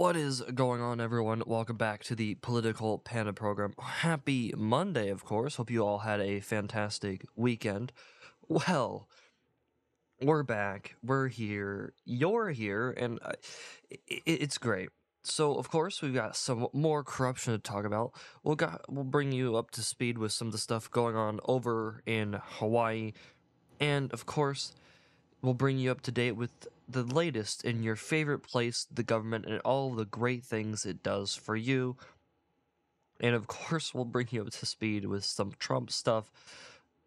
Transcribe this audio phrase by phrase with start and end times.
[0.00, 1.42] What is going on, everyone?
[1.44, 3.74] Welcome back to the Political Panda program.
[3.78, 5.56] Happy Monday, of course.
[5.56, 7.92] Hope you all had a fantastic weekend.
[8.48, 9.10] Well,
[10.18, 10.96] we're back.
[11.02, 11.92] We're here.
[12.06, 13.32] You're here, and uh,
[14.08, 14.88] it's great.
[15.22, 18.12] So, of course, we've got some more corruption to talk about.
[18.42, 21.40] We'll got we'll bring you up to speed with some of the stuff going on
[21.44, 23.12] over in Hawaii,
[23.78, 24.72] and of course,
[25.42, 29.46] we'll bring you up to date with the latest in your favorite place, the government,
[29.46, 31.96] and all the great things it does for you.
[33.20, 36.30] And of course, we'll bring you up to speed with some Trump stuff,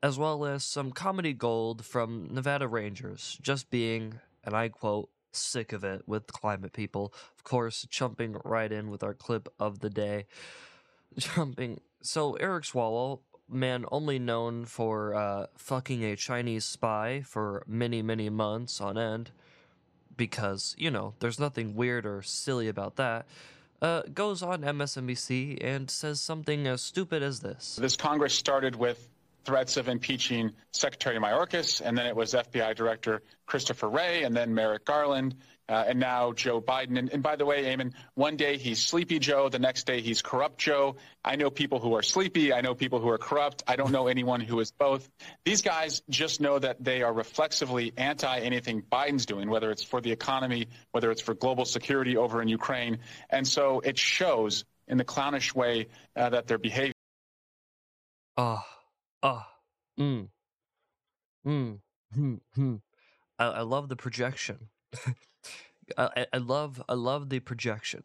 [0.02, 5.74] as well as some comedy gold from Nevada Rangers, just being, and I quote, sick
[5.74, 7.14] of it with climate people.
[7.36, 10.28] Of course, jumping right in with our clip of the day.
[11.18, 11.80] Jumping.
[12.02, 13.20] So, Eric Swalwell,
[13.50, 19.32] man only known for uh, fucking a Chinese spy for many, many months on end,
[20.18, 23.26] because, you know, there's nothing weird or silly about that,
[23.82, 27.76] uh, goes on MSNBC and says something as stupid as this.
[27.76, 29.10] This Congress started with
[29.44, 34.54] threats of impeaching Secretary Mayorkas, and then it was FBI Director Christopher Wray, and then
[34.54, 35.36] Merrick Garland,
[35.70, 36.98] uh, and now Joe Biden.
[37.00, 40.22] And, and by the way, Ayman, one day he's Sleepy Joe, the next day he's
[40.22, 40.98] Corrupt Joe.
[41.24, 42.52] I know people who are sleepy.
[42.52, 43.64] I know people who are corrupt.
[43.66, 45.10] I don't know anyone who is both.
[45.46, 50.02] These guys just know that they are reflexively anti anything Biden's doing, whether it's for
[50.02, 53.00] the economy, whether it's for global security over in Ukraine.
[53.30, 56.94] And so it shows in the clownish way uh, that they're behaving.
[58.36, 58.66] Ah,
[59.22, 59.48] ah,
[60.00, 60.28] mm,
[61.46, 61.80] mm,
[62.14, 62.76] hmm, hmm.
[63.40, 64.58] I, I love the projection.
[65.98, 68.04] I, I- love, I love the projection.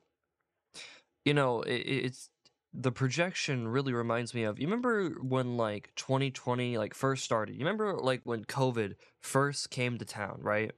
[1.25, 2.31] You know, it, it's
[2.73, 4.59] the projection really reminds me of.
[4.59, 7.55] You remember when like 2020 like first started?
[7.55, 10.73] You remember like when COVID first came to town, right?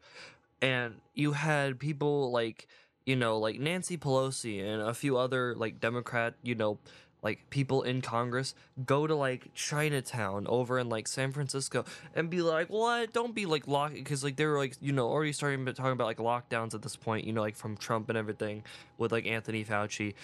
[0.62, 2.68] And you had people like
[3.06, 6.78] you know like Nancy Pelosi and a few other like Democrat, you know,
[7.22, 8.54] like people in Congress
[8.84, 11.84] go to like Chinatown over in like San Francisco
[12.14, 13.12] and be like, "What?
[13.12, 15.92] Don't be like lock," because like they were like you know already starting to talking
[15.92, 18.64] about like lockdowns at this point, you know, like from Trump and everything
[18.98, 20.14] with like Anthony Fauci.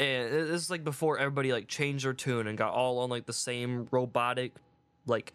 [0.00, 3.26] And this is like before everybody like changed their tune and got all on like
[3.26, 4.52] the same robotic
[5.06, 5.32] like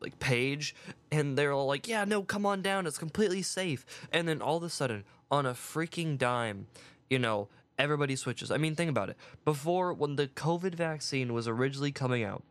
[0.00, 0.74] like page
[1.10, 4.58] and they're all like yeah no come on down it's completely safe and then all
[4.58, 6.66] of a sudden on a freaking dime
[7.08, 8.50] you know everybody switches.
[8.50, 9.16] I mean think about it.
[9.44, 12.42] Before when the covid vaccine was originally coming out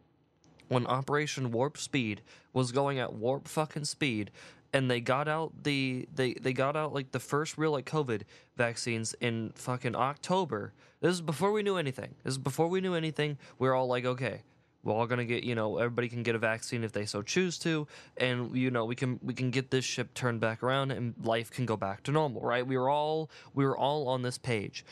[0.68, 2.22] when operation warp speed
[2.54, 4.32] was going at warp fucking speed
[4.74, 8.24] and they got out the they they got out like the first real like covid
[8.58, 12.16] vaccines in fucking october this is before we knew anything.
[12.24, 13.38] This is before we knew anything.
[13.60, 14.42] We are all like okay
[14.84, 17.58] we're all gonna get you know everybody can get a vaccine if they so choose
[17.58, 17.88] to
[18.18, 21.52] and you know we can we can get this ship turned back around and life
[21.52, 22.66] can go back to normal right?
[22.66, 24.86] We were all we were all on this page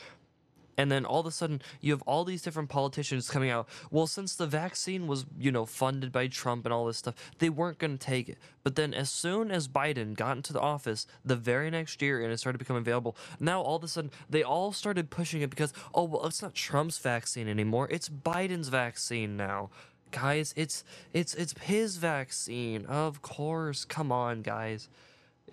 [0.76, 3.68] and then all of a sudden you have all these different politicians coming out.
[3.90, 7.48] Well since the vaccine was you know funded by trump and all this stuff they
[7.48, 8.38] weren't going to take it.
[8.62, 12.32] But then as soon as biden got into the office the very next year and
[12.32, 15.72] it started becoming available now all of a sudden they all started pushing it because
[15.94, 17.88] oh well it's not trump's vaccine anymore.
[17.90, 19.70] It's biden's vaccine now.
[20.10, 22.86] Guys it's it's it's his vaccine.
[22.86, 23.84] Of course.
[23.84, 24.88] Come on guys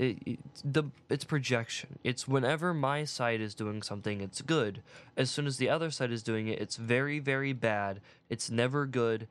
[0.01, 1.99] it, it's the it's projection.
[2.03, 4.81] It's whenever my side is doing something, it's good.
[5.15, 8.01] As soon as the other side is doing it, it's very very bad.
[8.29, 9.27] It's never good.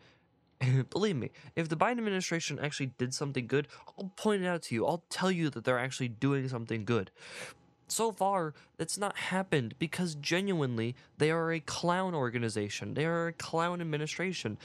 [0.90, 3.66] Believe me, if the Biden administration actually did something good,
[3.98, 4.86] I'll point it out to you.
[4.86, 7.10] I'll tell you that they're actually doing something good.
[7.88, 12.94] So far, that's not happened because genuinely they are a clown organization.
[12.94, 14.58] They are a clown administration.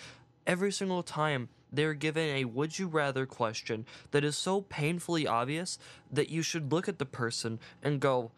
[0.46, 5.78] Every single time they're given a would you rather question that is so painfully obvious
[6.12, 8.32] that you should look at the person and go,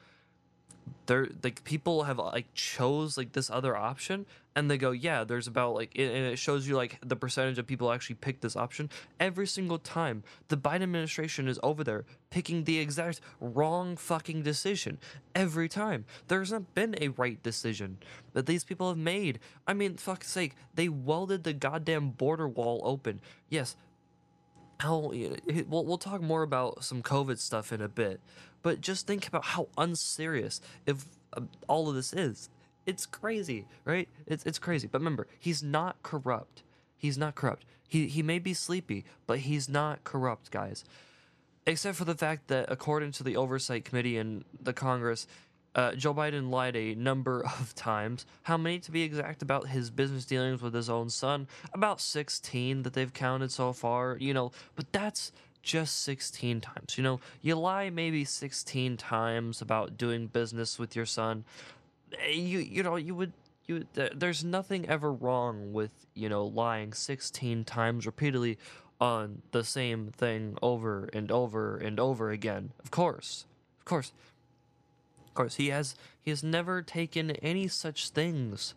[1.05, 4.25] they're like people have like chose like this other option
[4.55, 7.67] and they go yeah there's about like and it shows you like the percentage of
[7.67, 8.89] people actually pick this option.
[9.19, 14.97] Every single time the biden administration is over there picking the exact wrong fucking decision.
[15.35, 16.05] Every time.
[16.27, 17.97] There's not been a right decision
[18.33, 19.39] that these people have made.
[19.65, 23.21] I mean fuck's sake they welded the goddamn border wall open.
[23.49, 23.75] Yes.
[24.79, 28.19] How eh, eh, we'll, we'll talk more about some covid stuff in a bit
[28.67, 32.49] but just think about how unserious if uh, all of this is.
[32.85, 34.09] It's crazy right?
[34.25, 34.89] It's, it's crazy.
[34.91, 36.63] But remember he's not corrupt.
[36.97, 37.63] He's not corrupt.
[37.87, 40.83] He, he may be sleepy but he's not corrupt guys.
[41.65, 45.27] Except for the fact that according to the oversight committee in the congress
[45.73, 48.25] uh, Joe Biden lied a number of times.
[48.43, 51.47] How many to be exact about his business dealings with his own son?
[51.73, 55.31] About 16 that they've counted so far, you know, but that's
[55.67, 56.97] just 16 times.
[56.97, 61.43] You know, you lie maybe 16 times about doing business with your son.
[62.19, 63.33] eh, you you know you would
[63.67, 68.57] you there's nothing ever wrong with you know lying 16 times repeatedly
[69.01, 73.45] on the same thing over and over and over again of course
[73.79, 74.13] of course
[75.27, 78.73] of course he has he has never taken any such things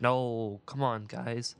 [0.00, 1.54] no come on guys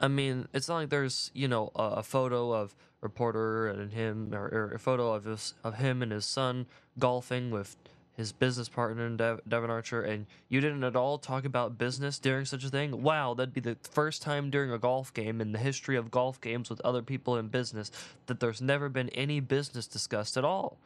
[0.00, 4.32] i mean it's not like there's you know a, a photo of reporter and him
[4.32, 6.66] or, or a photo of his, of him and his son
[6.98, 7.76] golfing with
[8.14, 12.44] his business partner Dev, Devon Archer, and you didn't at all talk about business during
[12.44, 13.02] such a thing.
[13.02, 16.40] Wow, that'd be the first time during a golf game in the history of golf
[16.40, 17.90] games with other people in business
[18.26, 20.78] that there's never been any business discussed at all.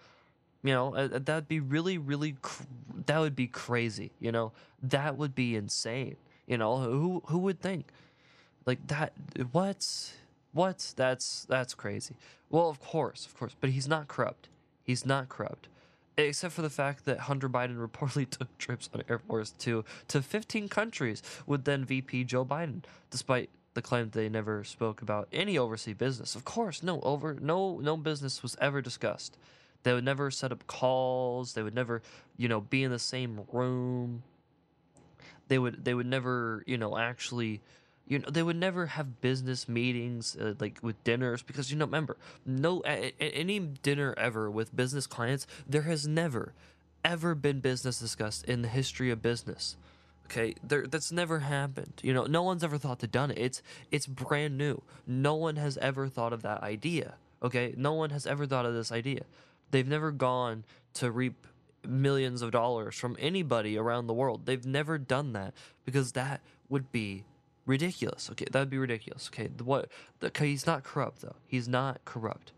[0.62, 2.62] You know, uh, that'd be really, really, cr-
[3.06, 4.12] that would be crazy.
[4.20, 4.52] You know,
[4.82, 6.16] that would be insane.
[6.46, 7.88] You know, who who would think
[8.66, 9.12] like that?
[9.52, 10.12] What?
[10.52, 10.92] What?
[10.96, 12.16] That's that's crazy.
[12.50, 14.48] Well, of course, of course, but he's not corrupt.
[14.82, 15.68] He's not corrupt
[16.16, 20.22] except for the fact that Hunter Biden reportedly took trips on Air Force Two to
[20.22, 25.28] 15 countries with then VP Joe Biden, despite the claim that they never spoke about
[25.32, 26.34] any overseas business.
[26.34, 29.36] Of course, no over no no business was ever discussed.
[29.82, 31.52] They would never set up calls.
[31.52, 32.02] They would never,
[32.36, 34.22] you know, be in the same room.
[35.48, 37.60] They would they would never, you know, actually
[38.06, 41.84] you know they would never have business meetings uh, like with dinners because you know
[41.84, 46.52] remember no a, a, any dinner ever with business clients there has never
[47.06, 49.76] ever been business discussed in the history of business.
[50.26, 50.56] Okay?
[50.62, 51.94] There that's never happened.
[52.02, 53.38] You know no one's ever thought to done it.
[53.38, 53.62] It's
[53.92, 54.82] it's brand new.
[55.06, 57.14] No one has ever thought of that idea.
[57.42, 57.74] Okay?
[57.76, 59.22] No one has ever thought of this idea.
[59.70, 60.64] They've never gone
[60.94, 61.46] to reap
[61.86, 64.44] millions of dollars from anybody around the world.
[64.44, 65.54] They've never done that
[65.84, 67.24] because that would be
[67.66, 68.30] ridiculous.
[68.30, 69.28] Okay, that'd be ridiculous.
[69.32, 69.90] Okay, the, what?
[70.20, 71.36] The, okay, he's not corrupt though.
[71.46, 72.52] He's not corrupt,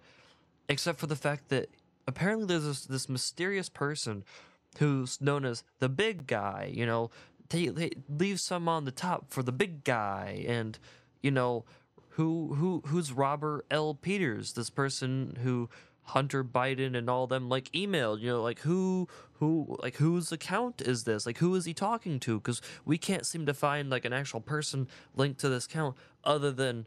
[0.69, 1.70] except for the fact that
[2.06, 4.25] apparently there's this, this mysterious person
[4.78, 6.70] who's known as the big guy.
[6.72, 7.10] You know,
[7.49, 10.78] they, they leave some on the top for the big guy, and
[11.22, 11.64] you know,
[12.10, 13.94] who who who's Robert L.
[13.94, 14.52] Peters?
[14.52, 15.69] This person who
[16.08, 20.81] Hunter Biden and all them like emailed, you know, like who who like whose account
[20.81, 21.26] is this?
[21.26, 22.38] Like who is he talking to?
[22.38, 26.50] Because we can't seem to find like an actual person linked to this account other
[26.50, 26.87] than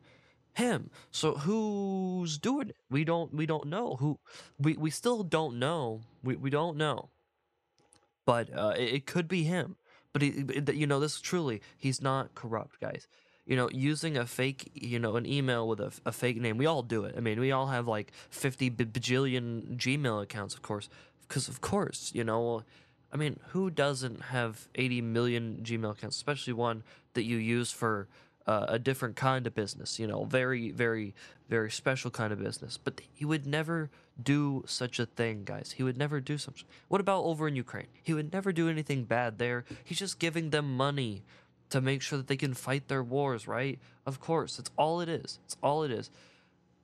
[0.53, 0.89] him.
[1.12, 2.77] So who's doing it?
[2.89, 4.19] We don't we don't know who
[4.57, 6.01] we we still don't know.
[6.23, 7.09] We we don't know.
[8.25, 9.75] But uh, it, it could be him.
[10.13, 13.07] But he, you know, this truly, he's not corrupt, guys
[13.46, 16.58] you know, using a fake, you know, an email with a, a fake name.
[16.58, 17.16] We all do it.
[17.18, 20.90] I mean, we all have like 50 bajillion Gmail accounts, of course.
[21.28, 22.64] Because, of course, you know,
[23.12, 26.84] I mean, who doesn't have 80 million Gmail accounts, especially one
[27.14, 28.08] that you use for
[28.48, 31.14] uh, a different kind of business, you know, very, very,
[31.50, 32.78] very special kind of business.
[32.78, 33.90] But he would never
[34.22, 35.76] do such a thing, guys.
[35.78, 36.66] He would never do something.
[36.88, 37.88] What about over in Ukraine?
[38.02, 39.66] He would never do anything bad there.
[39.84, 41.24] He's just giving them money
[41.71, 43.79] to make sure that they can fight their wars, right?
[44.06, 45.39] Of course, it's all it is.
[45.45, 46.09] It's all it is.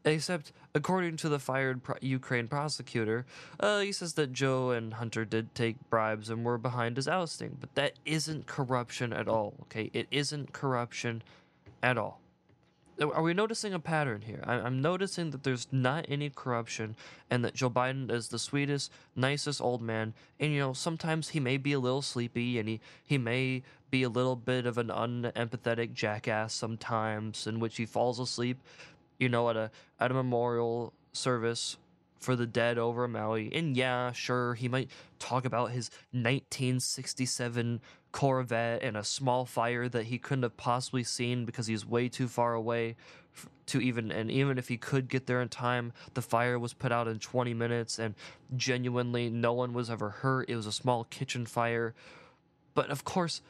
[0.05, 3.25] Except, according to the fired pro- Ukraine prosecutor,
[3.59, 7.57] uh, he says that Joe and Hunter did take bribes and were behind his ousting.
[7.59, 9.91] But that isn't corruption at all, okay?
[9.93, 11.23] It isn't corruption
[11.83, 12.21] at all.
[12.99, 14.43] Are we noticing a pattern here?
[14.45, 16.95] I'm noticing that there's not any corruption
[17.29, 20.13] and that Joe Biden is the sweetest, nicest old man.
[20.39, 23.61] And, you know, sometimes he may be a little sleepy and he, he may
[23.91, 28.57] be a little bit of an unempathetic jackass sometimes in which he falls asleep,
[29.19, 31.77] you know, at a at a memorial service
[32.19, 33.51] for the dead over Maui.
[33.53, 34.89] And yeah, sure, he might
[35.19, 37.79] talk about his 1967
[38.17, 42.27] Corvette and a small fire that he couldn't have possibly seen because he's way too
[42.27, 42.95] far away
[43.67, 46.91] to even and even if he could get there in time, the fire was put
[46.91, 48.15] out in 20 minutes and
[48.55, 50.49] genuinely no one was ever hurt.
[50.49, 51.93] It was a small kitchen fire.
[52.73, 53.43] But of course,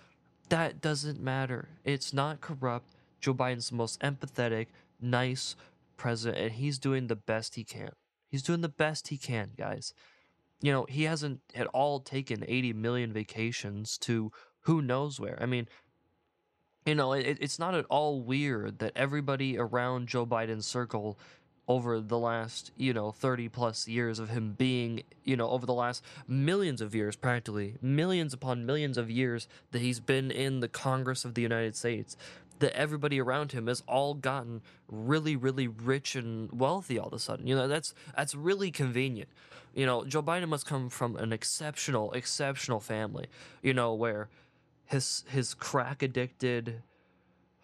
[0.50, 1.70] that doesn't matter.
[1.86, 2.90] It's not corrupt.
[3.22, 4.68] Joe Biden's the most empathetic,
[5.00, 5.56] nice
[5.96, 7.92] president, and he's doing the best he can.
[8.30, 9.94] He's doing the best he can, guys.
[10.60, 14.34] You know, he hasn't at all taken 80 million vacations to
[14.68, 15.38] who knows where.
[15.42, 15.66] I mean,
[16.86, 21.18] you know, it, it's not at all weird that everybody around Joe Biden's circle
[21.70, 25.74] over the last, you know, 30 plus years of him being, you know, over the
[25.74, 30.68] last millions of years, practically, millions upon millions of years that he's been in the
[30.68, 32.18] Congress of the United States,
[32.60, 37.20] that everybody around him has all gotten really, really rich and wealthy all of a
[37.20, 37.48] sudden.
[37.48, 39.30] You know, that's that's really convenient.
[39.74, 43.28] You know, Joe Biden must come from an exceptional, exceptional family,
[43.62, 44.28] you know, where
[44.88, 46.82] his his crack addicted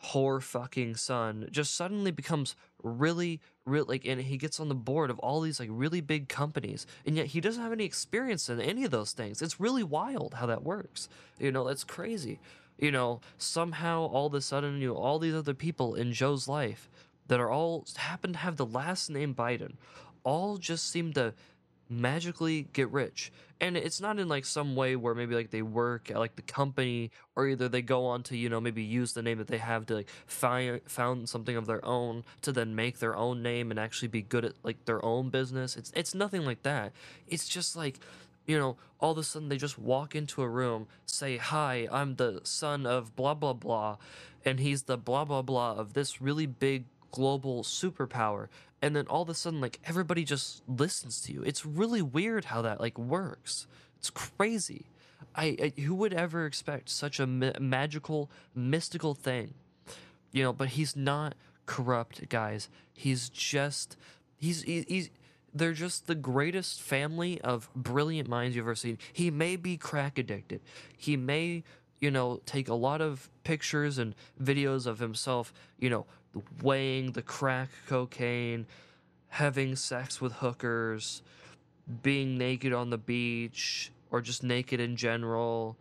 [0.07, 5.09] whore fucking son just suddenly becomes really really like and he gets on the board
[5.09, 8.59] of all these like really big companies and yet he doesn't have any experience in
[8.59, 9.41] any of those things.
[9.41, 11.07] It's really wild how that works.
[11.39, 12.39] You know that's crazy.
[12.77, 16.47] You know somehow all of a sudden you know all these other people in joe's
[16.47, 16.89] life
[17.27, 19.73] that are all happen to have the last name biden
[20.23, 21.33] all just seem to
[22.01, 23.31] magically get rich.
[23.61, 26.41] And it's not in like some way where maybe like they work at like the
[26.41, 29.57] company or either they go on to you know maybe use the name that they
[29.57, 33.71] have to like find found something of their own to then make their own name
[33.71, 35.77] and actually be good at like their own business.
[35.77, 36.91] It's it's nothing like that.
[37.27, 37.99] It's just like
[38.45, 42.15] you know all of a sudden they just walk into a room say hi i'm
[42.15, 43.97] the son of blah blah blah
[44.45, 48.47] and he's the blah blah blah of this really big global superpower
[48.81, 51.43] and then all of a sudden like everybody just listens to you.
[51.43, 53.67] It's really weird how that like works.
[53.99, 54.87] It's crazy.
[55.35, 59.53] I, I who would ever expect such a ma- magical mystical thing?
[60.31, 61.35] You know but he's not
[61.67, 62.67] corrupt guys.
[62.93, 63.95] He's just
[64.35, 65.09] he's he- he's
[65.53, 68.97] they're just the greatest family of brilliant minds you've ever seen.
[69.13, 70.61] He may be crack addicted.
[70.97, 71.63] He may
[72.01, 76.05] you know take a lot of pictures and videos of himself you know
[76.61, 78.65] weighing the crack cocaine,
[79.29, 81.21] having sex with hookers,
[82.01, 85.77] being naked on the beach, or just naked in general.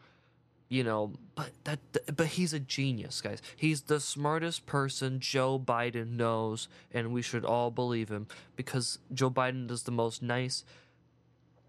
[0.68, 1.80] You know, but that
[2.16, 3.42] but he's a genius, guys.
[3.56, 9.30] He's the smartest person Joe Biden knows, and we should all believe him because Joe
[9.30, 10.64] Biden is the most nice,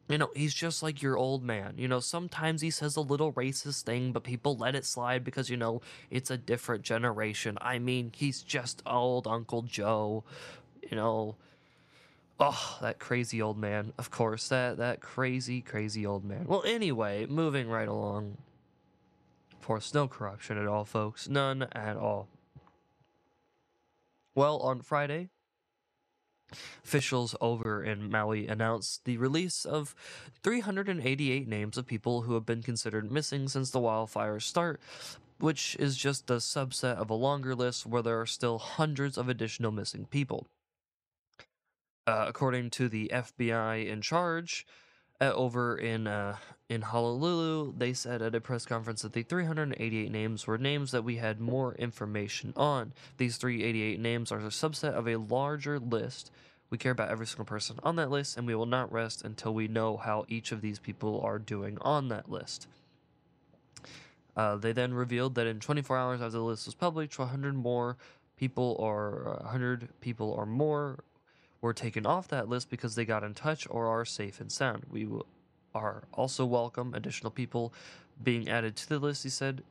[0.10, 1.76] you know, he's just like your old man.
[1.78, 5.50] You know, sometimes he says a little racist thing, but people let it slide because,
[5.50, 5.82] you know,
[6.12, 7.58] it's a different generation.
[7.62, 10.24] I mean, he's just old Uncle Joe.
[10.90, 11.36] You know,
[12.40, 13.94] oh, that crazy old man.
[13.98, 16.46] Of course, that that crazy, crazy old man.
[16.48, 18.38] Well, anyway, moving right along.
[19.54, 21.30] Of course, no corruption at all, folks.
[21.30, 22.28] None at all.
[24.36, 25.30] Well, on Friday,
[26.84, 29.96] Officials over in Maui announced the release of
[30.44, 34.80] 388 names of people who have been considered missing since the wildfires start,
[35.40, 39.30] which is just a subset of a longer list where there are still hundreds of
[39.30, 40.48] additional missing people.
[42.06, 44.66] Uh, according to the FBI in charge,
[45.24, 46.36] uh, over in uh,
[46.70, 51.04] in Honolulu, they said at a press conference that the 388 names were names that
[51.04, 52.94] we had more information on.
[53.18, 56.32] These 388 names are a subset of a larger list.
[56.70, 59.54] We care about every single person on that list, and we will not rest until
[59.54, 62.68] we know how each of these people are doing on that list.
[64.36, 67.98] Uh, they then revealed that in 24 hours after the list was published, 100 more
[68.36, 71.04] people or 100 people or more
[71.64, 74.84] were taken off that list because they got in touch or are safe and sound.
[74.92, 75.08] We
[75.74, 77.74] are also welcome additional people
[78.22, 79.64] being added to the list, he said,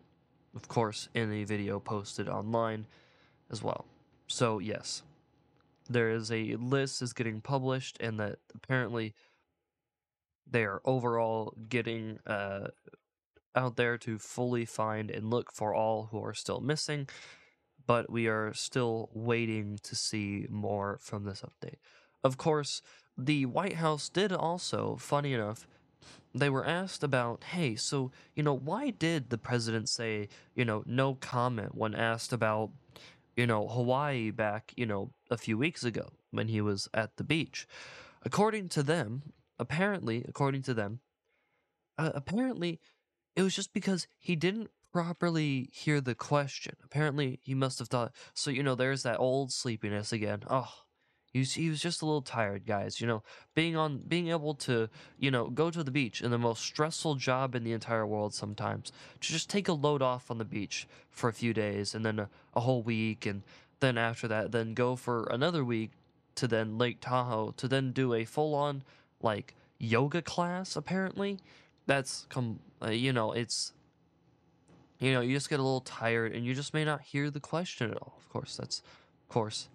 [0.57, 2.87] of course, in a video posted online
[3.51, 3.85] as well.
[4.27, 5.03] So, yes,
[5.89, 9.13] there is a list is getting published, and that apparently
[10.51, 12.69] they are overall getting uh,
[13.55, 17.07] out there to fully find and look for all who are still missing
[17.87, 21.79] but we are still waiting to see more from this update.
[22.25, 22.83] Of course,
[23.17, 25.67] the White House did also, funny enough,
[26.35, 30.83] they were asked about, hey, so, you know, why did the president say, you know,
[30.87, 32.71] no comment when asked about,
[33.37, 37.25] you know, Hawaii back, you know, a few weeks ago when he was at the
[37.25, 37.67] beach?
[38.25, 39.23] According to them,
[39.59, 41.01] apparently, according to them,
[41.99, 42.81] uh, apparently,
[43.37, 46.77] it was just because he didn't properly hear the question.
[46.85, 48.13] Apparently, he must have thought.
[48.35, 50.43] So you know, there's that old sleepiness again.
[50.49, 50.73] Oh,
[51.33, 51.39] he
[51.71, 53.01] was, just a little tired, guys.
[53.01, 53.23] You know,
[53.55, 57.15] being on, being able to, you know, go to the beach in the most stressful
[57.15, 58.35] job in the entire world.
[58.35, 62.05] Sometimes to just take a load off on the beach for a few days, and
[62.05, 63.43] then a, a whole week, and
[63.81, 65.93] then after that, then go for another week
[66.35, 68.85] to then Lake Tahoe to then do a full on
[69.23, 70.77] like yoga class.
[70.77, 71.39] Apparently,
[71.87, 72.61] that's come.
[72.85, 73.73] Uh, you know, it's
[75.03, 77.41] you know, you just get a little tired and you just may not hear the
[77.41, 78.15] question at all.
[78.17, 79.69] Of course, that's of course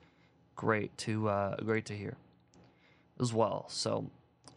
[0.56, 2.16] great to uh, great to hear
[3.20, 3.66] as well.
[3.68, 4.10] So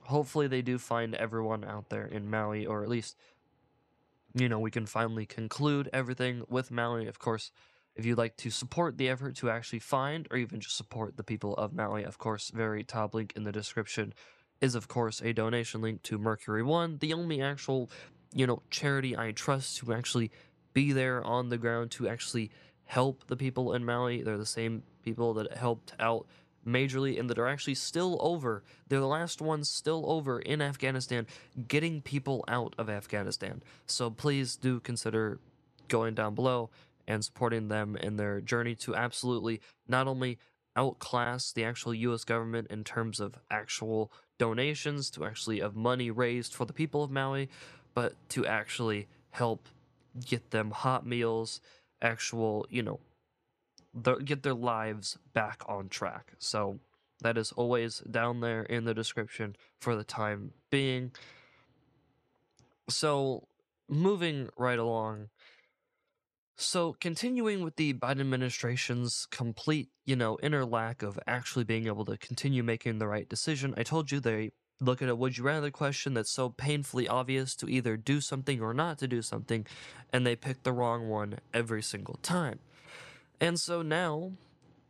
[0.02, 3.16] hopefully they do find everyone out there in Maui, or at least
[4.32, 7.08] you know we can finally conclude everything with Maui.
[7.08, 7.50] Of course,
[7.96, 11.24] if you'd like to support the effort to actually find, or even just support the
[11.24, 14.14] people of Maui, of course, very top link in the description
[14.60, 17.90] is of course a donation link to Mercury One, the only actual
[18.32, 20.30] you know charity I trust to actually
[20.72, 22.50] be there on the ground to actually
[22.84, 24.22] help the people in Maui.
[24.22, 26.26] They're the same people that helped out
[26.66, 28.62] majorly and that are actually still over.
[28.88, 31.26] They're the last ones still over in Afghanistan,
[31.68, 33.62] getting people out of Afghanistan.
[33.86, 35.38] So please do consider
[35.88, 36.70] going down below
[37.06, 40.38] and supporting them in their journey to absolutely not only
[40.76, 46.54] outclass the actual US government in terms of actual donations, to actually of money raised
[46.54, 47.48] for the people of Maui,
[47.94, 49.68] but to actually help
[50.24, 51.60] get them hot meals,
[52.02, 53.00] actual, you know,
[54.24, 56.32] get their lives back on track.
[56.38, 56.80] So
[57.22, 61.12] that is always down there in the description for the time being.
[62.88, 63.46] So
[63.88, 65.28] moving right along.
[66.56, 72.04] So, continuing with the Biden administration's complete, you know, inner lack of actually being able
[72.04, 74.50] to continue making the right decision, I told you they
[74.80, 78.60] look at a would you rather question that's so painfully obvious to either do something
[78.60, 79.66] or not to do something,
[80.12, 82.58] and they pick the wrong one every single time.
[83.40, 84.32] And so now,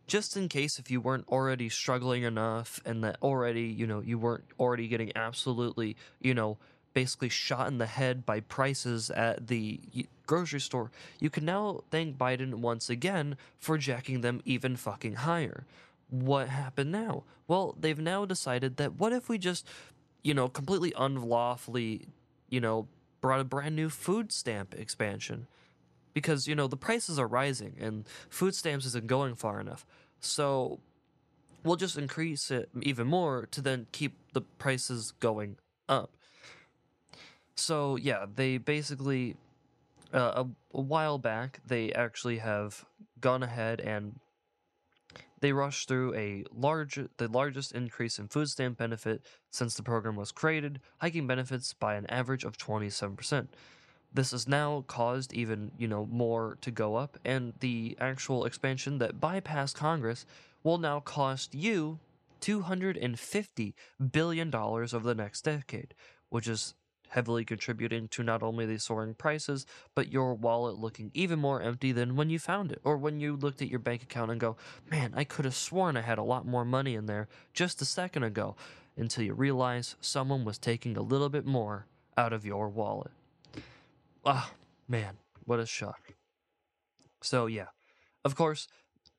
[0.06, 4.18] just in case if you weren't already struggling enough and that already, you know, you
[4.18, 6.59] weren't already getting absolutely, you know,
[6.92, 9.80] basically shot in the head by prices at the
[10.26, 15.64] grocery store, you can now thank Biden once again for jacking them even fucking higher.
[16.11, 17.25] What happened now?
[17.49, 19.67] Well, they've now decided that what if we just,
[20.23, 22.09] you know, completely unlawfully,
[22.49, 22.88] you know,
[23.21, 25.47] brought a brand new food stamp expansion?
[26.12, 29.87] Because, you know, the prices are rising and food stamps isn't going far enough.
[30.19, 30.81] So
[31.64, 35.57] we'll just increase it even more to then keep the prices going
[35.88, 36.11] up.
[37.55, 39.37] So yeah, they basically
[40.12, 42.85] uh, a, a while back they actually have
[43.21, 44.19] gone ahead and
[45.40, 50.16] they rushed through a large the largest increase in food stamp benefit since the program
[50.16, 53.49] was created, hiking benefits by an average of 27%.
[54.12, 58.99] This has now caused even, you know, more to go up and the actual expansion
[58.99, 60.26] that bypassed Congress
[60.62, 62.00] will now cost you
[62.40, 63.75] 250
[64.12, 65.94] billion dollars over the next decade,
[66.28, 66.75] which is
[67.11, 71.93] heavily contributing to not only the soaring prices, but your wallet looking even more empty
[71.93, 74.57] than when you found it, or when you looked at your bank account and go,
[74.90, 77.85] man, I could have sworn I had a lot more money in there just a
[77.85, 78.57] second ago,
[78.97, 81.87] until you realize someone was taking a little bit more
[82.17, 83.12] out of your wallet.
[84.25, 84.52] Ah,
[84.88, 86.14] man, what a shock.
[87.23, 87.69] So, yeah,
[88.25, 88.68] of course,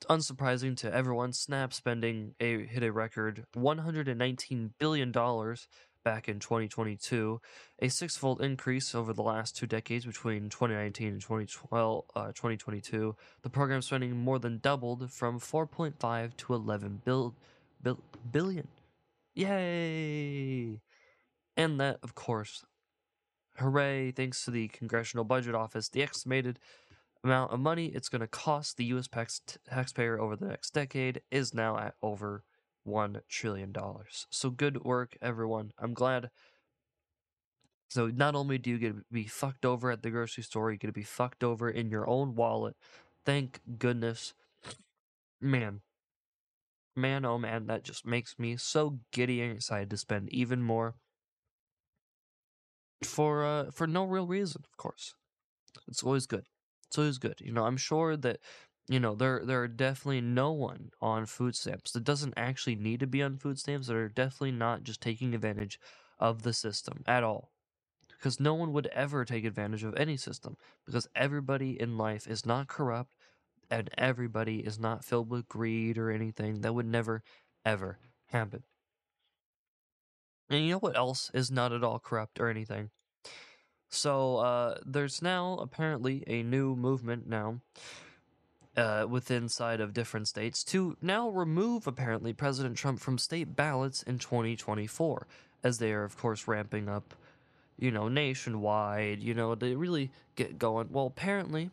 [0.09, 5.11] unsurprising to everyone, Snap spending a hit a record $119 billion
[6.03, 7.41] back in 2022,
[7.79, 13.15] a six-fold increase over the last two decades between 2019 and 2012, uh, 2022.
[13.41, 17.35] The program spending more than doubled from 4.5 to 11 bil-
[17.81, 17.99] bil-
[18.31, 18.67] billion.
[19.33, 20.81] Yay!
[21.57, 22.65] And that, of course,
[23.57, 26.59] hooray, thanks to the Congressional Budget Office, the estimated
[27.23, 29.07] amount of money it's going to cost the U.S.
[29.69, 32.43] taxpayer over the next decade is now at over
[32.83, 33.73] $1 trillion.
[34.29, 35.71] So good work, everyone.
[35.79, 36.29] I'm glad.
[37.89, 40.77] So not only do you get to be fucked over at the grocery store, you
[40.77, 42.75] get to be fucked over in your own wallet.
[43.25, 44.33] Thank goodness.
[45.41, 45.81] Man.
[46.95, 50.95] Man, oh man, that just makes me so giddy and excited to spend even more
[53.03, 55.15] for uh for no real reason, of course.
[55.87, 56.45] It's always good.
[56.87, 57.39] It's always good.
[57.39, 58.39] You know, I'm sure that
[58.91, 62.99] you know there there are definitely no one on food stamps that doesn't actually need
[62.99, 65.79] to be on food stamps that are definitely not just taking advantage
[66.19, 67.51] of the system at all.
[68.09, 72.45] Because no one would ever take advantage of any system because everybody in life is
[72.45, 73.15] not corrupt
[73.69, 76.59] and everybody is not filled with greed or anything.
[76.59, 77.23] That would never
[77.63, 78.63] ever happen.
[80.49, 82.89] And you know what else is not at all corrupt or anything?
[83.89, 87.61] So uh, there's now apparently a new movement now
[88.77, 94.01] uh, within side of different states to now remove apparently President Trump from state ballots
[94.03, 95.27] in 2024,
[95.63, 97.13] as they are of course ramping up,
[97.77, 99.21] you know, nationwide.
[99.21, 100.87] You know, they really get going.
[100.89, 101.69] Well, apparently,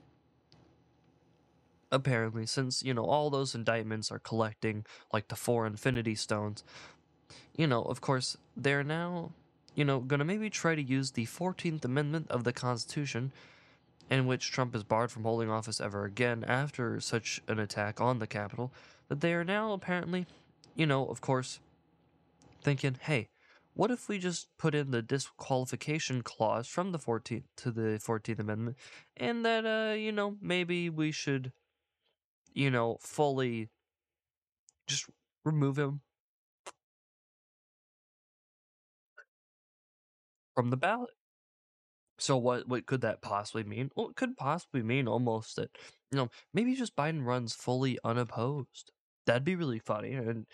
[1.92, 6.64] apparently, since you know all those indictments are collecting like the four Infinity Stones,
[7.56, 9.30] you know, of course, they're now,
[9.74, 13.32] you know, gonna maybe try to use the 14th Amendment of the Constitution
[14.10, 18.18] in which Trump is barred from holding office ever again after such an attack on
[18.18, 18.72] the Capitol,
[19.08, 20.26] that they are now apparently,
[20.74, 21.60] you know, of course,
[22.62, 23.28] thinking, hey,
[23.74, 28.40] what if we just put in the disqualification clause from the 14th to the 14th
[28.40, 28.76] Amendment
[29.16, 31.52] and that, uh, you know, maybe we should,
[32.54, 33.68] you know, fully
[34.88, 35.06] just
[35.44, 36.00] remove him
[40.54, 41.10] from the ballot.
[42.18, 43.90] So what what could that possibly mean?
[43.96, 45.70] Well, it could possibly mean almost that
[46.12, 48.92] you know maybe just Biden runs fully unopposed.
[49.26, 50.46] That'd be really funny and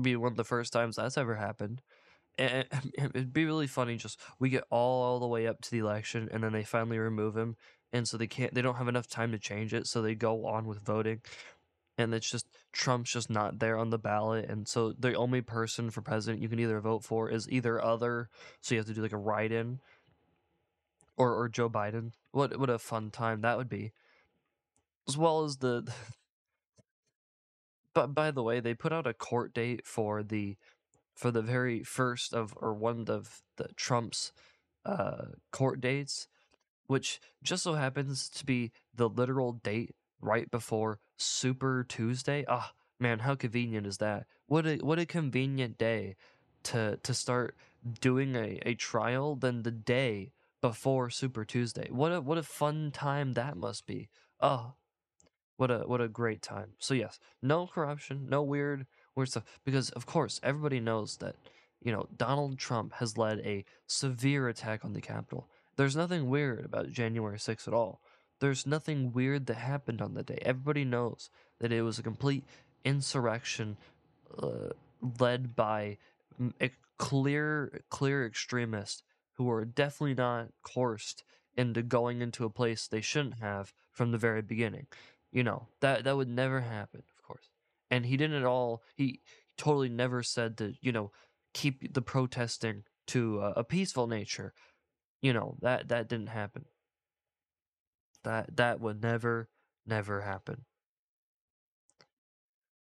[0.00, 1.82] be one of the first times that's ever happened.
[2.38, 2.66] And
[3.14, 3.96] it'd be really funny.
[3.96, 6.98] Just we get all, all the way up to the election, and then they finally
[6.98, 7.56] remove him,
[7.92, 8.54] and so they can't.
[8.54, 11.20] They don't have enough time to change it, so they go on with voting.
[11.98, 15.90] and it's just Trump's just not there on the ballot, and so the only person
[15.90, 18.28] for president you can either vote for is either other,
[18.60, 19.80] so you have to do like a write-in,
[21.18, 22.12] or or Joe Biden.
[22.32, 23.92] What what a fun time that would be,
[25.06, 25.92] as well as the.
[27.94, 30.56] but by the way, they put out a court date for the
[31.14, 34.32] for the very first of or one of the Trump's
[34.86, 36.28] uh, court dates,
[36.86, 42.44] which just so happens to be the literal date right before Super Tuesday.
[42.48, 44.26] Ah, man, how convenient is that?
[44.46, 46.16] What a what a convenient day
[46.64, 47.56] to to start
[48.00, 51.88] doing a, a trial than the day before Super Tuesday.
[51.90, 54.08] What a what a fun time that must be.
[54.40, 54.74] Oh,
[55.56, 56.72] what a what a great time.
[56.78, 61.36] So yes, no corruption, no weird weird stuff because of course everybody knows that
[61.82, 65.48] you know Donald Trump has led a severe attack on the Capitol.
[65.76, 68.00] There's nothing weird about January 6th at all.
[68.40, 70.38] There's nothing weird that happened on the day.
[70.42, 72.44] Everybody knows that it was a complete
[72.84, 73.76] insurrection
[74.40, 74.70] uh,
[75.18, 75.98] led by
[76.60, 79.02] a clear, clear extremists
[79.38, 81.24] who were definitely not coerced
[81.56, 84.86] into going into a place they shouldn't have from the very beginning.
[85.32, 87.48] You know that that would never happen, of course.
[87.90, 88.82] And he didn't at all.
[88.96, 89.20] He
[89.56, 91.12] totally never said to you know
[91.54, 94.52] keep the protesting to a, a peaceful nature.
[95.22, 96.64] You know that that didn't happen.
[98.24, 99.48] That that would never,
[99.86, 100.64] never happen.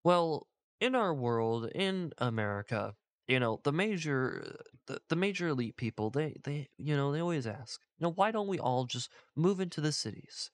[0.02, 0.46] Well,
[0.80, 2.94] in our world, in America,
[3.26, 4.56] you know, the major
[4.88, 8.32] the, the major elite people, they they you know, they always ask, you know, why
[8.32, 10.50] don't we all just move into the cities?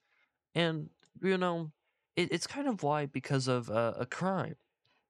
[0.55, 0.91] And
[1.23, 1.71] you know,
[2.17, 4.57] it, it's kind of why because of uh, a crime.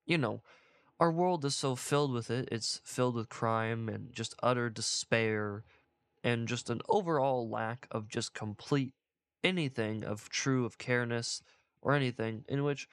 [0.07, 0.43] You know,
[1.01, 2.49] our world is so filled with it.
[2.53, 5.65] It's filled with crime and just utter despair
[6.23, 8.93] and just an overall lack of just complete
[9.43, 11.43] anything of true of careness
[11.83, 12.89] or anything in which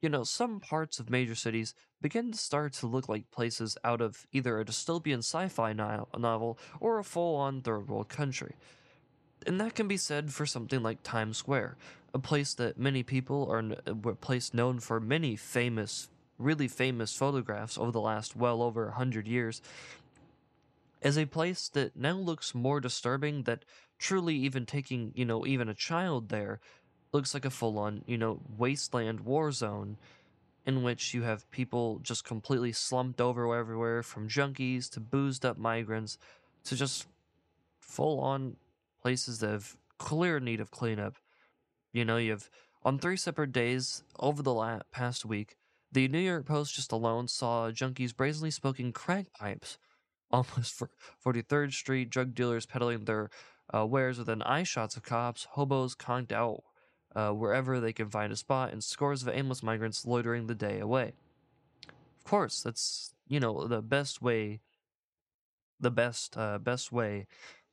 [0.00, 4.00] you know some parts of major cities begin to start to look like places out
[4.00, 8.54] of either a dystopian sci-fi no- novel or a full-on third world country.
[9.46, 11.76] And that can be said for something like times square
[12.12, 16.08] a place that many people are a uh, place known for many famous
[16.38, 19.60] really famous photographs over the last well over a hundred years
[21.02, 23.64] as a place that now looks more disturbing that
[23.98, 26.60] truly even taking, you know, even a child there
[27.12, 29.96] looks like a full on, you know, wasteland war zone
[30.66, 35.58] in which you have people just completely slumped over everywhere from junkies to boozed up
[35.58, 36.18] migrants
[36.64, 37.06] to just
[37.80, 38.56] full on
[39.02, 41.16] places that have clear need of cleanup.
[41.92, 42.50] You know, you have
[42.84, 45.56] on three separate days over the la- past week,
[45.92, 49.78] the New York Post just alone saw junkies brazenly smoking crack pipes
[50.30, 50.90] almost for
[51.24, 53.30] 43rd Street, drug dealers peddling their
[53.74, 56.62] uh, wares within eye shots of cops, hobos conked out
[57.14, 60.78] uh, wherever they can find a spot, and scores of aimless migrants loitering the day
[60.78, 61.12] away.
[62.18, 64.60] Of course, that's you know the best way,
[65.78, 67.26] the best uh, best way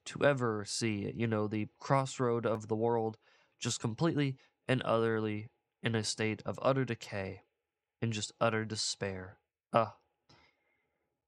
[0.06, 3.18] to ever see you know the crossroad of the world,
[3.60, 5.50] just completely and utterly
[5.84, 7.42] in a state of utter decay,
[8.02, 9.38] and just utter despair.
[9.74, 9.98] Ah,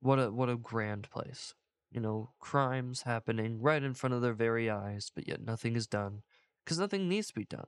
[0.02, 1.54] what a what a grand place.
[1.91, 5.88] You know, crimes happening right in front of their very eyes, but yet nothing is
[5.88, 6.22] done
[6.63, 7.65] because nothing needs to be done.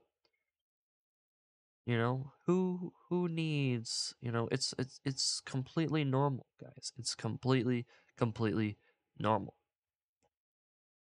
[1.84, 6.92] You know, who who needs, you know, it's it's it's completely normal, guys.
[6.96, 8.78] It's completely completely
[9.18, 9.56] normal.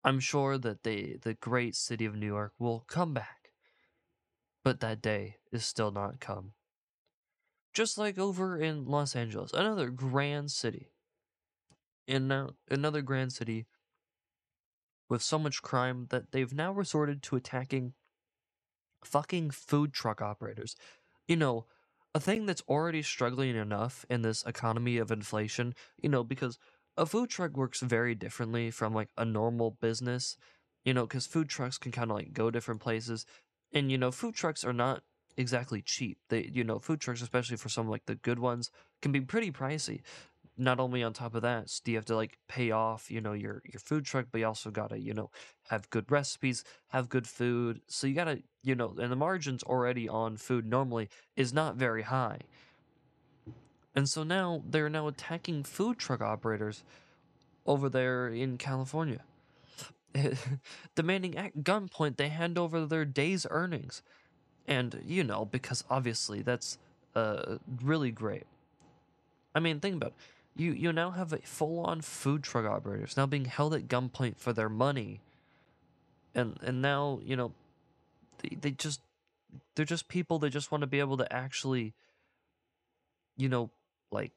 [0.05, 3.51] I'm sure that they the great city of New York will come back.
[4.63, 6.53] But that day is still not come.
[7.73, 10.91] Just like over in Los Angeles, another grand city
[12.07, 13.65] in uh, another grand city
[15.09, 17.93] with so much crime that they've now resorted to attacking
[19.05, 20.75] fucking food truck operators.
[21.27, 21.65] You know,
[22.13, 26.59] a thing that's already struggling enough in this economy of inflation, you know, because
[26.97, 30.37] a food truck works very differently from like a normal business,
[30.85, 33.25] you know, because food trucks can kind of like go different places.
[33.73, 35.03] And, you know, food trucks are not
[35.37, 36.19] exactly cheap.
[36.29, 38.69] They, you know, food trucks, especially for some like the good ones,
[39.01, 40.01] can be pretty pricey
[40.57, 43.33] not only on top of that, do you have to like pay off, you know,
[43.33, 45.31] your your food truck, but you also gotta, you know,
[45.69, 47.81] have good recipes, have good food.
[47.87, 52.03] So you gotta, you know, and the margins already on food normally is not very
[52.03, 52.39] high.
[53.95, 56.83] And so now they're now attacking food truck operators
[57.65, 59.21] over there in California.
[60.95, 64.03] Demanding at gunpoint they hand over their day's earnings.
[64.67, 66.77] And, you know, because obviously that's
[67.15, 68.45] uh, really great.
[69.55, 73.25] I mean, think about it you you now have a full-on food truck operators now
[73.25, 75.19] being held at gunpoint for their money
[76.35, 77.51] and and now you know
[78.41, 79.01] they, they just
[79.75, 81.93] they're just people that just want to be able to actually,
[83.37, 83.69] you know,
[84.11, 84.31] like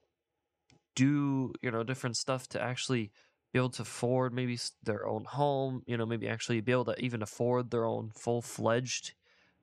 [0.94, 3.10] do you know different stuff to actually
[3.52, 5.82] be able to afford maybe their own home.
[5.86, 9.12] You know, maybe actually be able to even afford their own full fledged.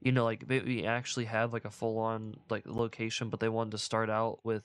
[0.01, 3.71] You know, like maybe actually have like a full on like location, but they wanted
[3.71, 4.63] to start out with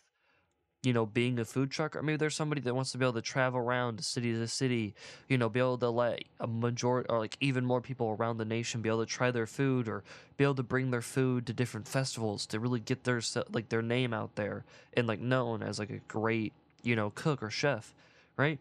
[0.85, 3.15] you know, being a food truck, or maybe there's somebody that wants to be able
[3.15, 4.95] to travel around city to city,
[5.29, 8.45] you know, be able to let a majority or like even more people around the
[8.45, 10.05] nation be able to try their food or
[10.37, 13.83] be able to bring their food to different festivals to really get their like their
[13.83, 14.65] name out there
[14.95, 16.53] and like known as like a great,
[16.85, 17.93] you know, cook or chef,
[18.37, 18.61] right?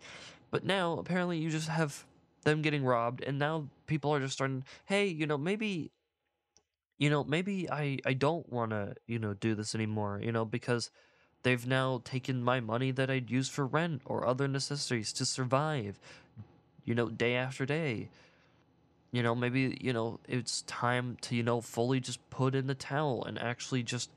[0.50, 2.06] But now apparently you just have
[2.44, 5.92] them getting robbed and now people are just starting, hey, you know, maybe
[6.98, 10.46] you know, maybe I I don't want to, you know, do this anymore, you know,
[10.46, 10.90] because
[11.44, 16.00] they've now taken my money that I'd use for rent or other necessities to survive,
[16.86, 18.10] you know, day after day.
[19.12, 22.76] You know, maybe, you know, it's time to, you know, fully just put in the
[22.76, 24.10] towel and actually just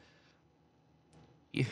[1.53, 1.65] you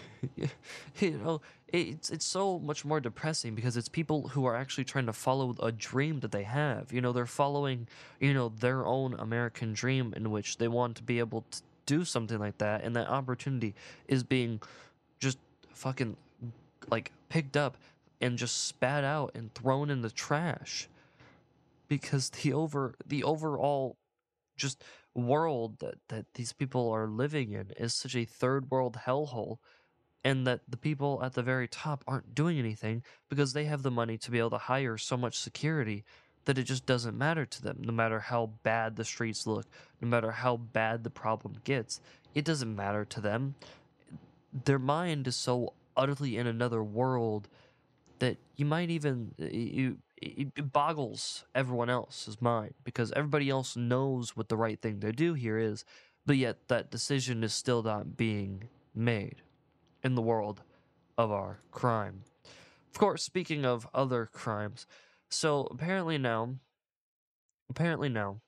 [1.00, 5.12] know it's it's so much more depressing because it's people who are actually trying to
[5.12, 7.86] follow a dream that they have you know they're following
[8.18, 12.04] you know their own american dream in which they want to be able to do
[12.04, 13.74] something like that and that opportunity
[14.08, 14.60] is being
[15.18, 15.38] just
[15.72, 16.16] fucking
[16.90, 17.76] like picked up
[18.20, 20.88] and just spat out and thrown in the trash.
[21.88, 23.96] Because the over the overall
[24.56, 24.82] just
[25.14, 29.58] world that, that these people are living in is such a third world hellhole
[30.24, 33.90] and that the people at the very top aren't doing anything because they have the
[33.90, 36.04] money to be able to hire so much security
[36.44, 39.66] that it just doesn't matter to them no matter how bad the streets look
[40.00, 42.00] no matter how bad the problem gets.
[42.34, 43.54] It doesn't matter to them
[44.52, 47.48] their mind is so utterly in another world
[48.18, 54.36] that you might even you it, it boggles everyone else's mind because everybody else knows
[54.36, 55.84] what the right thing to do here is
[56.26, 59.42] but yet that decision is still not being made
[60.02, 60.62] in the world
[61.16, 62.22] of our crime.
[62.92, 64.86] Of course speaking of other crimes
[65.30, 66.54] so apparently now
[67.70, 68.40] apparently now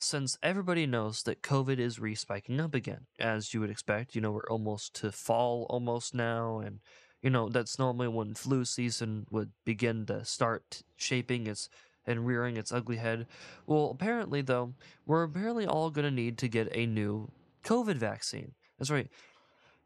[0.00, 4.32] since everybody knows that COVID is respiking up again, as you would expect, you know,
[4.32, 6.80] we're almost to fall almost now, and
[7.22, 11.68] you know, that's normally when flu season would begin to start shaping its
[12.06, 13.26] and rearing its ugly head.
[13.66, 14.72] Well, apparently, though,
[15.06, 17.30] we're apparently all going to need to get a new
[17.62, 18.52] COVID vaccine.
[18.78, 19.08] That's right.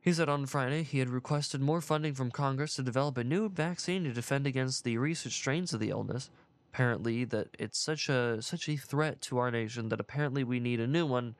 [0.00, 3.48] He said on Friday he had requested more funding from Congress to develop a new
[3.48, 6.30] vaccine to defend against the recent strains of the illness
[6.74, 10.80] apparently that it's such a such a threat to our nation that apparently we need
[10.80, 11.36] a new one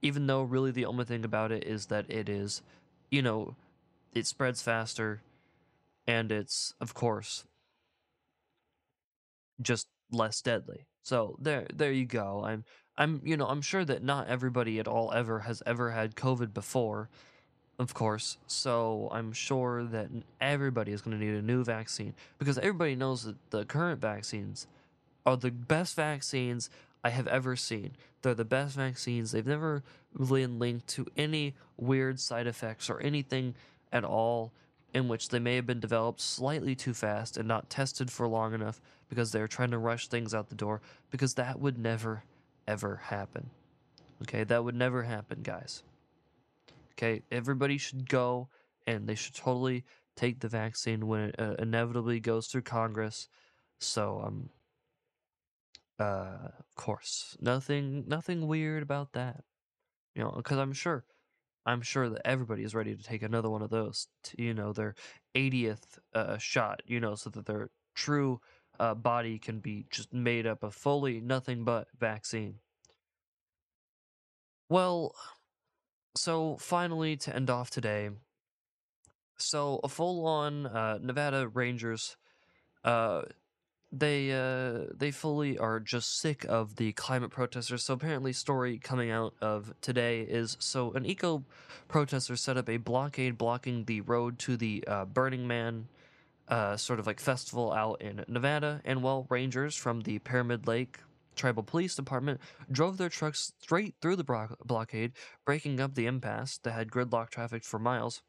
[0.00, 2.62] even though really the only thing about it is that it is
[3.10, 3.56] you know
[4.14, 5.20] it spreads faster
[6.06, 7.44] and it's of course
[9.60, 10.86] just less deadly.
[11.02, 12.44] So there there you go.
[12.44, 12.64] I'm
[12.98, 16.54] i'm you know i'm sure that not everybody at all ever has ever had covid
[16.54, 17.10] before
[17.78, 20.08] of course so i'm sure that
[20.40, 24.66] everybody is going to need a new vaccine because everybody knows that the current vaccines
[25.26, 26.70] are the best vaccines
[27.06, 27.92] I have ever seen.
[28.22, 29.30] They're the best vaccines.
[29.30, 29.84] They've never
[30.28, 33.54] been linked to any weird side effects or anything
[33.92, 34.50] at all
[34.92, 38.54] in which they may have been developed slightly too fast and not tested for long
[38.54, 42.24] enough because they're trying to rush things out the door because that would never
[42.66, 43.50] ever happen.
[44.22, 45.84] Okay, that would never happen, guys.
[46.98, 48.48] Okay, everybody should go
[48.86, 49.84] and they should totally
[50.16, 53.28] take the vaccine when it uh, inevitably goes through Congress.
[53.80, 54.50] So, um,
[55.98, 59.44] uh, of course, nothing, nothing weird about that.
[60.14, 61.04] You know, because I'm sure,
[61.66, 64.08] I'm sure that everybody is ready to take another one of those.
[64.24, 64.94] To, you know, their
[65.34, 66.82] 80th uh, shot.
[66.86, 68.40] You know, so that their true
[68.80, 72.60] uh, body can be just made up of fully nothing but vaccine.
[74.68, 75.14] Well,
[76.16, 78.10] so finally to end off today,
[79.36, 82.16] so a full-on uh, Nevada Rangers
[82.84, 83.22] uh,
[83.92, 87.84] they uh they fully are just sick of the climate protesters.
[87.84, 91.44] So apparently story coming out of today is so an eco
[91.88, 95.88] protester set up a blockade blocking the road to the uh, burning man
[96.48, 98.80] uh, sort of like festival out in nevada.
[98.84, 100.98] And while rangers from the pyramid lake
[101.36, 105.12] tribal police department drove their trucks straight through the blockade
[105.44, 108.22] breaking up the impasse that had gridlock traffic for miles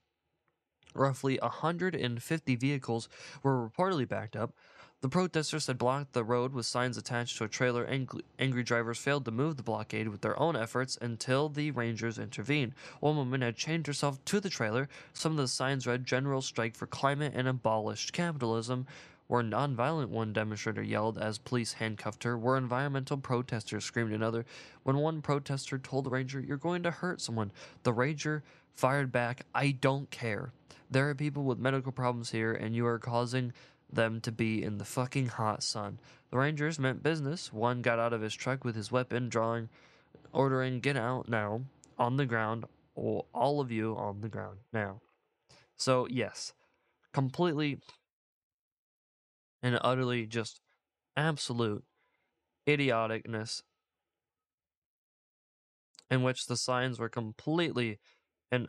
[0.93, 3.10] roughly 150 vehicles
[3.43, 4.54] were reportedly backed up
[5.00, 7.86] the protesters had blocked the road with signs attached to a trailer.
[7.86, 12.17] Ang- angry drivers failed to move the blockade with their own efforts until the Rangers
[12.17, 12.74] intervened.
[13.00, 14.89] One woman had chained herself to the trailer.
[15.13, 18.88] Some of the signs read General Strike for Climate and Abolished Capitalism,
[19.28, 22.38] We're nonviolent, one demonstrator yelled as police handcuffed her.
[22.38, 24.46] We're environmental protesters, screamed another.
[24.84, 27.52] When one protester told the ranger, You're going to hurt someone,
[27.84, 30.54] the ranger fired back, I don't care.
[30.90, 33.52] There are people with medical problems here, and you are causing
[33.92, 36.00] them to be in the fucking hot sun.
[36.30, 37.52] The rangers meant business.
[37.52, 39.70] One got out of his truck with his weapon, drawing,
[40.32, 41.62] ordering, Get out now,
[41.98, 45.02] on the ground, all of you on the ground now.
[45.76, 46.54] So, yes,
[47.13, 47.80] completely
[49.62, 50.62] and utterly just
[51.15, 51.84] absolute
[52.67, 53.62] idioticness
[56.10, 58.00] in which the signs were completely
[58.52, 58.67] and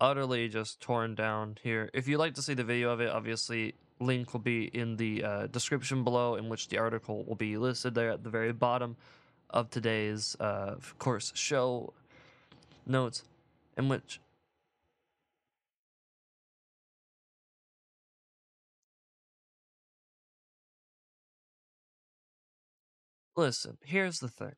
[0.00, 1.90] utterly just torn down here.
[1.94, 5.24] If you'd like to see the video of it, obviously link will be in the
[5.24, 8.96] uh, description below in which the article will be listed there at the very bottom
[9.50, 11.92] of today's uh, of course show
[12.86, 13.22] notes
[13.78, 14.20] in which
[23.36, 24.54] Listen, here's the thing.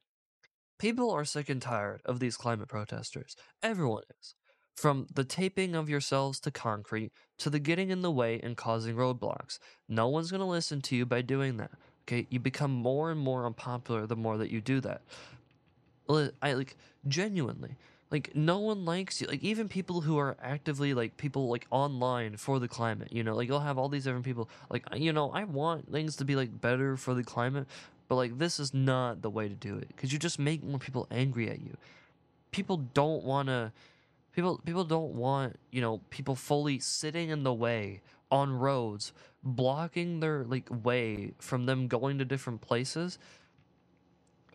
[0.79, 3.35] People are sick and tired of these climate protesters.
[3.61, 4.35] Everyone is.
[4.77, 8.95] From the taping of yourselves to concrete to the getting in the way and causing
[8.95, 9.59] roadblocks.
[9.89, 11.73] No one's going to listen to you by doing that.
[12.03, 12.29] Okay?
[12.31, 15.03] You become more and more unpopular the more that you do that.
[16.41, 16.77] I like
[17.09, 17.77] genuinely
[18.11, 22.37] like no one likes you like even people who are actively like people like online
[22.37, 25.31] for the climate you know like you'll have all these different people like you know
[25.33, 27.67] i want things to be like better for the climate
[28.09, 30.79] but like this is not the way to do it because you just make more
[30.79, 31.77] people angry at you.
[32.51, 33.73] People don't want to
[34.33, 40.21] people people don't want you know people fully sitting in the way on roads blocking
[40.21, 43.19] their like way from them going to different places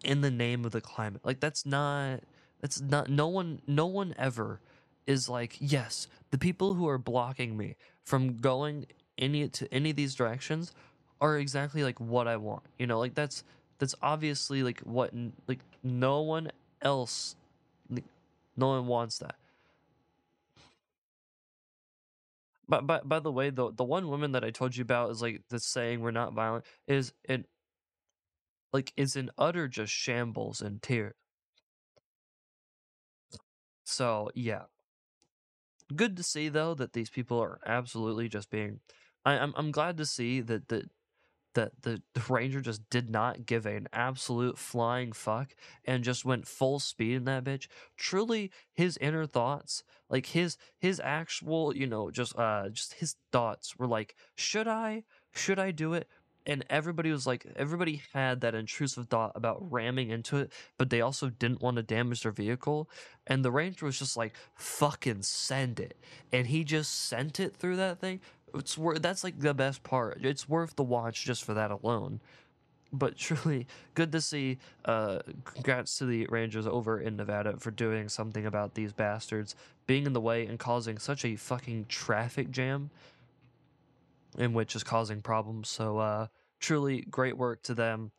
[0.03, 1.21] in the name of the climate.
[1.23, 2.21] Like that's not
[2.61, 4.59] that's not no one no one ever
[5.05, 8.85] is like, yes, the people who are blocking me from going
[9.17, 10.73] any to any of these directions
[11.23, 12.63] are exactly like what I want.
[12.77, 13.43] You know, like that's
[13.79, 15.13] that's obviously like what
[15.47, 17.35] like no one else
[17.89, 18.03] like,
[18.57, 19.35] no one wants that.
[22.67, 25.21] But by, by the way, the the one woman that I told you about is
[25.21, 27.45] like the saying we're not violent is it
[28.73, 31.15] like is in utter just shambles and tears.
[33.85, 34.63] So, yeah.
[35.95, 38.79] Good to see though that these people are absolutely just being
[39.25, 40.89] I, I'm I'm glad to see that that
[41.53, 46.79] that the, ranger just did not give an absolute flying fuck and just went full
[46.79, 47.67] speed in that bitch.
[47.97, 53.77] Truly his inner thoughts, like his his actual, you know, just uh just his thoughts
[53.77, 55.03] were like, should I?
[55.31, 56.07] Should I do it?
[56.45, 61.01] and everybody was like everybody had that intrusive thought about ramming into it but they
[61.01, 62.89] also didn't want to damage their vehicle
[63.27, 65.97] and the ranger was just like fucking send it
[66.31, 68.19] and he just sent it through that thing
[68.53, 72.19] it's worth that's like the best part it's worth the watch just for that alone
[72.91, 78.07] but truly good to see uh congrats to the rangers over in nevada for doing
[78.09, 79.55] something about these bastards
[79.87, 82.89] being in the way and causing such a fucking traffic jam
[84.37, 85.69] in which is causing problems.
[85.69, 86.27] So, uh,
[86.59, 88.11] truly great work to them.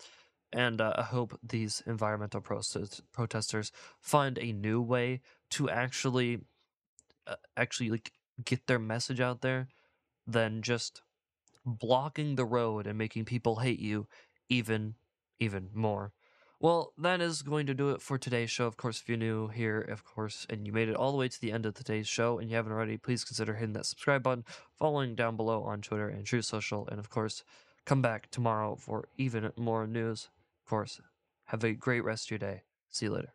[0.52, 5.20] And uh, I hope these environmental protest- protesters find a new way
[5.50, 6.40] to actually,
[7.26, 8.12] uh, actually like
[8.44, 9.68] get their message out there
[10.26, 11.02] than just
[11.64, 14.06] blocking the road and making people hate you
[14.48, 14.94] even,
[15.38, 16.12] even more.
[16.60, 18.66] Well, that is going to do it for today's show.
[18.66, 21.28] Of course, if you're new here, of course, and you made it all the way
[21.28, 24.22] to the end of today's show and you haven't already, please consider hitting that subscribe
[24.22, 24.44] button,
[24.78, 27.44] following down below on Twitter and Truth Social, and of course,
[27.84, 30.30] come back tomorrow for even more news.
[30.64, 31.00] Of course,
[31.46, 32.62] have a great rest of your day.
[32.88, 33.34] See you later.